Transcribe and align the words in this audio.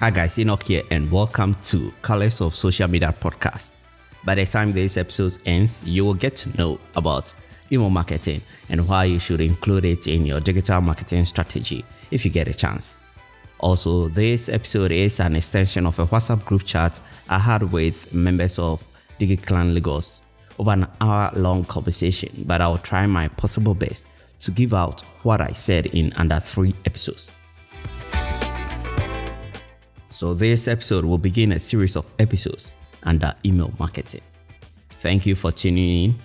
Hi 0.00 0.08
guys, 0.08 0.38
Enoch 0.38 0.62
here 0.62 0.82
and 0.90 1.12
welcome 1.12 1.54
to 1.64 1.92
Colors 2.00 2.40
of 2.40 2.54
Social 2.54 2.88
Media 2.88 3.14
Podcast. 3.20 3.72
By 4.24 4.34
the 4.34 4.46
time 4.46 4.72
this 4.72 4.96
episode 4.96 5.36
ends, 5.44 5.84
you 5.86 6.06
will 6.06 6.14
get 6.14 6.36
to 6.36 6.56
know 6.56 6.80
about 6.96 7.34
email 7.70 7.90
marketing 7.90 8.40
and 8.70 8.88
why 8.88 9.04
you 9.04 9.18
should 9.18 9.42
include 9.42 9.84
it 9.84 10.06
in 10.06 10.24
your 10.24 10.40
digital 10.40 10.80
marketing 10.80 11.26
strategy 11.26 11.84
if 12.10 12.24
you 12.24 12.30
get 12.30 12.48
a 12.48 12.54
chance. 12.54 12.98
Also, 13.58 14.08
this 14.08 14.48
episode 14.48 14.90
is 14.90 15.20
an 15.20 15.36
extension 15.36 15.84
of 15.84 15.98
a 15.98 16.06
WhatsApp 16.06 16.46
group 16.46 16.64
chat 16.64 16.98
I 17.28 17.38
had 17.38 17.70
with 17.70 18.10
members 18.14 18.58
of 18.58 18.82
DigiClan 19.18 19.74
Lagos 19.74 20.22
over 20.58 20.70
an 20.70 20.86
hour 21.02 21.30
long 21.34 21.66
conversation, 21.66 22.44
but 22.46 22.62
I'll 22.62 22.78
try 22.78 23.06
my 23.06 23.28
possible 23.28 23.74
best 23.74 24.06
to 24.38 24.50
give 24.50 24.72
out 24.72 25.02
what 25.24 25.42
I 25.42 25.52
said 25.52 25.84
in 25.88 26.14
under 26.14 26.40
three 26.40 26.74
episodes. 26.86 27.30
So, 30.20 30.34
this 30.34 30.68
episode 30.68 31.06
will 31.06 31.16
begin 31.16 31.52
a 31.52 31.58
series 31.58 31.96
of 31.96 32.04
episodes 32.18 32.74
under 33.04 33.34
email 33.42 33.72
marketing. 33.78 34.20
Thank 35.00 35.24
you 35.24 35.34
for 35.34 35.50
tuning 35.50 36.04
in. 36.04 36.18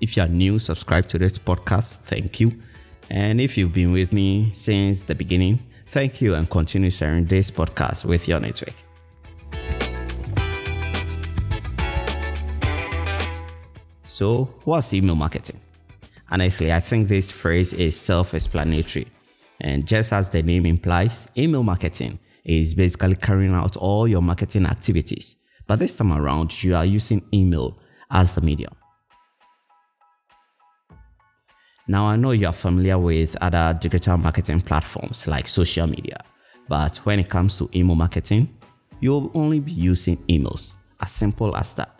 If 0.00 0.16
you 0.16 0.22
are 0.22 0.26
new, 0.26 0.58
subscribe 0.58 1.06
to 1.08 1.18
this 1.18 1.38
podcast. 1.38 1.96
Thank 1.96 2.40
you. 2.40 2.52
And 3.10 3.42
if 3.42 3.58
you've 3.58 3.74
been 3.74 3.92
with 3.92 4.10
me 4.10 4.52
since 4.54 5.02
the 5.02 5.14
beginning, 5.14 5.58
thank 5.88 6.22
you 6.22 6.34
and 6.34 6.48
continue 6.48 6.88
sharing 6.88 7.26
this 7.26 7.50
podcast 7.50 8.06
with 8.06 8.26
your 8.26 8.40
network. 8.40 8.72
So, 14.06 14.44
what's 14.64 14.94
email 14.94 15.14
marketing? 15.14 15.60
Honestly, 16.30 16.72
I 16.72 16.80
think 16.80 17.08
this 17.08 17.30
phrase 17.30 17.74
is 17.74 18.00
self 18.00 18.32
explanatory. 18.32 19.08
And 19.60 19.86
just 19.86 20.10
as 20.14 20.30
the 20.30 20.42
name 20.42 20.64
implies, 20.64 21.28
email 21.36 21.62
marketing 21.62 22.18
is 22.44 22.74
basically 22.74 23.16
carrying 23.16 23.54
out 23.54 23.76
all 23.76 24.08
your 24.08 24.22
marketing 24.22 24.66
activities. 24.66 25.36
But 25.66 25.78
this 25.78 25.96
time 25.96 26.12
around, 26.12 26.62
you 26.62 26.74
are 26.74 26.84
using 26.84 27.22
email 27.32 27.78
as 28.10 28.34
the 28.34 28.40
medium. 28.40 28.72
Now, 31.88 32.06
I 32.06 32.16
know 32.16 32.30
you 32.30 32.46
are 32.46 32.52
familiar 32.52 32.98
with 32.98 33.36
other 33.40 33.76
digital 33.80 34.16
marketing 34.16 34.60
platforms 34.60 35.26
like 35.26 35.48
social 35.48 35.86
media, 35.86 36.18
but 36.68 36.96
when 36.98 37.18
it 37.18 37.28
comes 37.28 37.58
to 37.58 37.68
email 37.74 37.96
marketing, 37.96 38.56
you'll 39.00 39.30
only 39.34 39.60
be 39.60 39.72
using 39.72 40.16
emails, 40.28 40.74
as 41.00 41.10
simple 41.10 41.56
as 41.56 41.74
that. 41.74 41.90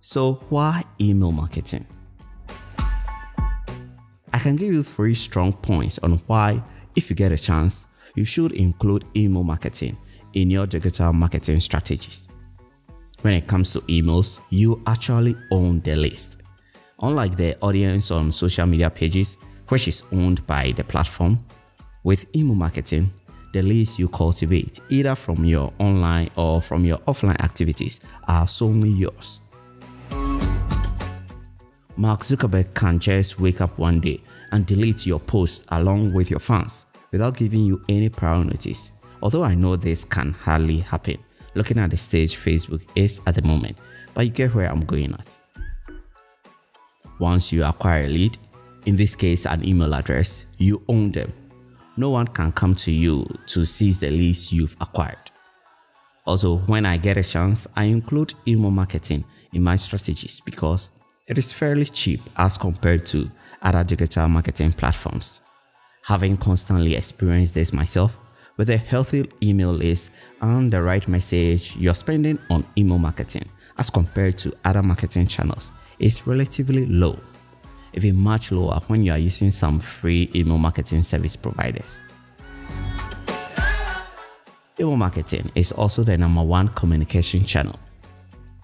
So, 0.00 0.44
why 0.48 0.84
email 1.00 1.32
marketing? 1.32 1.86
I 4.32 4.38
can 4.38 4.56
give 4.56 4.72
you 4.72 4.82
three 4.82 5.14
strong 5.14 5.52
points 5.52 5.98
on 5.98 6.12
why, 6.26 6.62
if 6.94 7.10
you 7.10 7.16
get 7.16 7.32
a 7.32 7.38
chance, 7.38 7.86
you 8.16 8.24
should 8.24 8.52
include 8.52 9.04
email 9.14 9.44
marketing 9.44 9.96
in 10.32 10.50
your 10.50 10.66
digital 10.66 11.12
marketing 11.12 11.60
strategies. 11.60 12.28
When 13.22 13.34
it 13.34 13.46
comes 13.46 13.72
to 13.72 13.80
emails, 13.82 14.40
you 14.50 14.82
actually 14.86 15.36
own 15.52 15.80
the 15.80 15.94
list. 15.94 16.42
Unlike 17.00 17.36
the 17.36 17.58
audience 17.60 18.10
on 18.10 18.32
social 18.32 18.66
media 18.66 18.90
pages, 18.90 19.36
which 19.68 19.86
is 19.86 20.02
owned 20.12 20.46
by 20.46 20.72
the 20.72 20.84
platform, 20.84 21.38
with 22.02 22.26
email 22.34 22.54
marketing, 22.54 23.10
the 23.52 23.62
list 23.62 23.98
you 23.98 24.08
cultivate, 24.08 24.80
either 24.88 25.14
from 25.14 25.44
your 25.44 25.72
online 25.78 26.30
or 26.36 26.60
from 26.60 26.84
your 26.84 26.98
offline 26.98 27.40
activities, 27.42 28.00
are 28.28 28.46
solely 28.46 28.90
yours. 28.90 29.40
Mark 31.98 32.20
Zuckerberg 32.20 32.74
can 32.74 32.98
just 32.98 33.40
wake 33.40 33.60
up 33.60 33.78
one 33.78 34.00
day 34.00 34.20
and 34.52 34.66
delete 34.66 35.06
your 35.06 35.18
posts 35.20 35.66
along 35.70 36.12
with 36.12 36.30
your 36.30 36.40
fans 36.40 36.85
without 37.12 37.36
giving 37.36 37.64
you 37.64 37.82
any 37.88 38.08
prior 38.08 38.44
notice. 38.44 38.92
Although 39.22 39.44
I 39.44 39.54
know 39.54 39.76
this 39.76 40.04
can 40.04 40.32
hardly 40.32 40.78
happen, 40.78 41.18
looking 41.54 41.78
at 41.78 41.90
the 41.90 41.96
stage 41.96 42.36
Facebook 42.36 42.82
is 42.94 43.20
at 43.26 43.34
the 43.34 43.42
moment, 43.42 43.78
but 44.14 44.24
you 44.26 44.30
get 44.30 44.54
where 44.54 44.70
I'm 44.70 44.84
going 44.84 45.12
at. 45.14 45.38
Once 47.18 47.52
you 47.52 47.64
acquire 47.64 48.04
a 48.04 48.08
lead, 48.08 48.38
in 48.84 48.96
this 48.96 49.14
case 49.14 49.46
an 49.46 49.66
email 49.66 49.94
address, 49.94 50.44
you 50.58 50.82
own 50.88 51.10
them. 51.12 51.32
No 51.96 52.10
one 52.10 52.26
can 52.26 52.52
come 52.52 52.74
to 52.76 52.92
you 52.92 53.26
to 53.46 53.64
seize 53.64 53.98
the 53.98 54.10
leads 54.10 54.52
you've 54.52 54.76
acquired. 54.80 55.30
Also, 56.26 56.58
when 56.66 56.84
I 56.84 56.98
get 56.98 57.16
a 57.16 57.22
chance, 57.22 57.66
I 57.74 57.84
include 57.84 58.34
email 58.46 58.70
marketing 58.70 59.24
in 59.52 59.62
my 59.62 59.76
strategies 59.76 60.40
because 60.40 60.90
it 61.26 61.38
is 61.38 61.52
fairly 61.52 61.86
cheap 61.86 62.20
as 62.36 62.58
compared 62.58 63.06
to 63.06 63.30
other 63.62 63.82
digital 63.82 64.28
marketing 64.28 64.72
platforms. 64.72 65.40
Having 66.06 66.36
constantly 66.36 66.94
experienced 66.94 67.54
this 67.54 67.72
myself, 67.72 68.16
with 68.56 68.70
a 68.70 68.76
healthy 68.76 69.28
email 69.42 69.72
list 69.72 70.12
and 70.40 70.72
the 70.72 70.80
right 70.80 71.06
message 71.08 71.74
you're 71.74 71.94
spending 71.94 72.38
on 72.48 72.64
email 72.78 72.96
marketing 72.96 73.48
as 73.76 73.90
compared 73.90 74.38
to 74.38 74.56
other 74.64 74.84
marketing 74.84 75.26
channels 75.26 75.72
is 75.98 76.24
relatively 76.24 76.86
low, 76.86 77.18
even 77.92 78.14
much 78.14 78.52
lower 78.52 78.78
when 78.86 79.02
you 79.02 79.10
are 79.10 79.18
using 79.18 79.50
some 79.50 79.80
free 79.80 80.30
email 80.32 80.58
marketing 80.58 81.02
service 81.02 81.34
providers. 81.34 81.98
Email 84.78 84.96
marketing 84.96 85.50
is 85.56 85.72
also 85.72 86.04
the 86.04 86.16
number 86.16 86.42
one 86.42 86.68
communication 86.68 87.44
channel. 87.44 87.80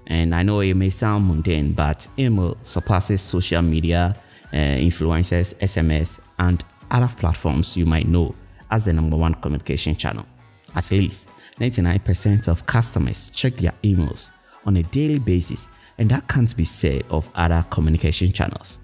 And 0.06 0.32
I 0.32 0.44
know 0.44 0.60
it 0.60 0.74
may 0.74 0.90
sound 0.90 1.26
mundane, 1.26 1.72
but 1.72 2.06
email 2.16 2.56
surpasses 2.62 3.20
social 3.20 3.62
media, 3.62 4.16
uh, 4.52 4.56
influencers, 4.56 5.56
SMS, 5.58 6.20
and 6.38 6.62
other 6.92 7.12
platforms 7.16 7.76
you 7.76 7.86
might 7.86 8.06
know 8.06 8.34
as 8.70 8.84
the 8.84 8.92
number 8.92 9.16
one 9.16 9.34
communication 9.34 9.96
channel. 9.96 10.26
At 10.74 10.90
least 10.90 11.28
99% 11.58 12.48
of 12.48 12.66
customers 12.66 13.30
check 13.30 13.54
their 13.54 13.74
emails 13.82 14.30
on 14.64 14.76
a 14.76 14.82
daily 14.84 15.18
basis, 15.18 15.68
and 15.98 16.08
that 16.10 16.28
can't 16.28 16.56
be 16.56 16.64
said 16.64 17.04
of 17.10 17.28
other 17.34 17.64
communication 17.70 18.32
channels. 18.32 18.78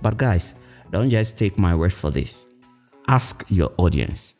But 0.00 0.16
guys, 0.16 0.54
don't 0.90 1.10
just 1.10 1.38
take 1.38 1.58
my 1.58 1.74
word 1.74 1.92
for 1.92 2.10
this. 2.10 2.46
Ask 3.06 3.44
your 3.48 3.72
audience. 3.76 4.34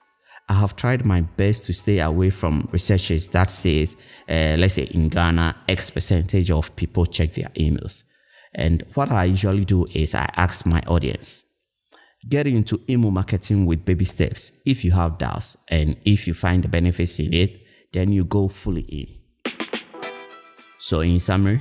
I 0.48 0.54
have 0.54 0.76
tried 0.76 1.04
my 1.04 1.20
best 1.20 1.66
to 1.66 1.74
stay 1.74 1.98
away 2.00 2.30
from 2.30 2.68
researches 2.72 3.28
that 3.28 3.50
says, 3.50 3.96
uh, 4.28 4.56
let's 4.58 4.74
say 4.74 4.84
in 4.84 5.10
Ghana, 5.10 5.56
X 5.68 5.90
percentage 5.90 6.50
of 6.50 6.74
people 6.74 7.04
check 7.04 7.34
their 7.34 7.50
emails. 7.50 8.04
And 8.54 8.82
what 8.94 9.10
I 9.10 9.24
usually 9.24 9.64
do 9.64 9.86
is 9.92 10.14
I 10.14 10.30
ask 10.36 10.64
my 10.64 10.80
audience, 10.86 11.44
get 12.26 12.46
into 12.46 12.80
email 12.88 13.10
marketing 13.10 13.66
with 13.66 13.84
baby 13.84 14.04
steps. 14.04 14.60
If 14.64 14.84
you 14.84 14.92
have 14.92 15.18
doubts 15.18 15.56
and 15.68 15.96
if 16.04 16.26
you 16.26 16.34
find 16.34 16.62
the 16.64 16.68
benefits 16.68 17.18
in 17.18 17.32
it, 17.32 17.60
then 17.92 18.12
you 18.12 18.24
go 18.24 18.48
fully 18.48 18.82
in. 18.82 19.52
So 20.78 21.00
in 21.00 21.20
summary, 21.20 21.60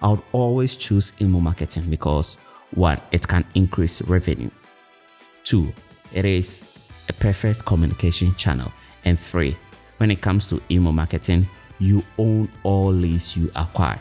I 0.00 0.10
would 0.10 0.22
always 0.32 0.76
choose 0.76 1.12
email 1.20 1.40
marketing 1.40 1.90
because 1.90 2.36
one, 2.72 3.00
it 3.10 3.26
can 3.28 3.44
increase 3.54 4.02
revenue. 4.02 4.50
Two, 5.44 5.72
it 6.12 6.24
is 6.24 6.64
a 7.08 7.12
perfect 7.12 7.64
communication 7.64 8.34
channel. 8.36 8.72
And 9.04 9.18
three, 9.18 9.56
when 9.98 10.10
it 10.10 10.20
comes 10.20 10.46
to 10.48 10.62
email 10.70 10.92
marketing, 10.92 11.48
you 11.78 12.02
own 12.18 12.48
all 12.62 12.92
leads 12.92 13.36
you 13.36 13.50
acquire. 13.56 14.00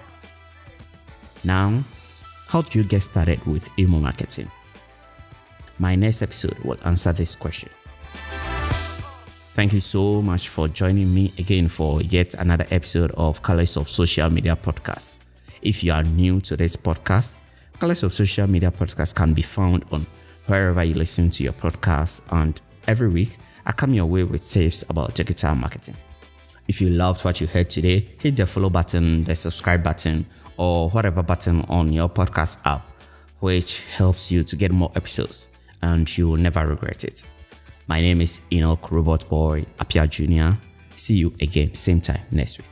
Now, 1.43 1.83
how 2.47 2.61
do 2.61 2.79
you 2.79 2.85
get 2.85 3.01
started 3.01 3.43
with 3.45 3.69
email 3.79 3.99
marketing? 3.99 4.51
My 5.81 5.95
next 5.95 6.21
episode 6.21 6.59
will 6.59 6.77
answer 6.85 7.11
this 7.11 7.33
question. 7.33 7.67
Thank 9.55 9.73
you 9.73 9.79
so 9.79 10.21
much 10.21 10.49
for 10.49 10.67
joining 10.67 11.11
me 11.11 11.33
again 11.39 11.69
for 11.69 12.03
yet 12.03 12.35
another 12.35 12.67
episode 12.69 13.09
of 13.17 13.41
Colors 13.41 13.75
of 13.77 13.89
Social 13.89 14.29
Media 14.29 14.55
Podcast. 14.55 15.15
If 15.63 15.83
you 15.83 15.91
are 15.91 16.03
new 16.03 16.39
to 16.41 16.55
this 16.55 16.75
podcast, 16.75 17.39
Colors 17.79 18.03
of 18.03 18.13
Social 18.13 18.45
Media 18.45 18.69
Podcast 18.69 19.15
can 19.15 19.33
be 19.33 19.41
found 19.41 19.83
on 19.91 20.05
wherever 20.45 20.83
you 20.83 20.93
listen 20.93 21.31
to 21.31 21.43
your 21.43 21.53
podcast 21.53 22.31
and 22.31 22.61
every 22.87 23.09
week 23.09 23.37
I 23.65 23.71
come 23.71 23.95
your 23.95 24.05
way 24.05 24.23
with 24.23 24.47
tips 24.47 24.87
about 24.87 25.15
digital 25.15 25.55
marketing. 25.55 25.97
If 26.67 26.79
you 26.79 26.91
loved 26.91 27.25
what 27.25 27.41
you 27.41 27.47
heard 27.47 27.71
today, 27.71 28.07
hit 28.19 28.37
the 28.37 28.45
follow 28.45 28.69
button, 28.69 29.23
the 29.23 29.33
subscribe 29.33 29.81
button, 29.81 30.27
or 30.57 30.91
whatever 30.91 31.23
button 31.23 31.65
on 31.69 31.91
your 31.91 32.07
podcast 32.07 32.59
app, 32.67 32.87
which 33.39 33.81
helps 33.95 34.31
you 34.31 34.43
to 34.43 34.55
get 34.55 34.71
more 34.71 34.91
episodes 34.95 35.47
and 35.81 36.17
you 36.17 36.27
will 36.27 36.37
never 36.37 36.67
regret 36.67 37.03
it. 37.03 37.25
My 37.87 37.99
name 38.01 38.21
is 38.21 38.41
Enoch 38.51 38.91
Robot 38.91 39.27
Boy 39.27 39.65
Apia 39.79 40.07
Jr. 40.07 40.57
See 40.95 41.15
you 41.15 41.33
again, 41.41 41.73
same 41.75 42.01
time 42.01 42.21
next 42.31 42.57
week. 42.59 42.70